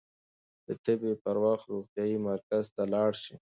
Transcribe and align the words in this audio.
د 0.65 0.67
تبې 0.83 1.13
پر 1.23 1.35
وخت 1.43 1.65
روغتيايي 1.73 2.17
مرکز 2.27 2.65
ته 2.75 2.81
لاړ 2.93 3.11
شئ. 3.23 3.35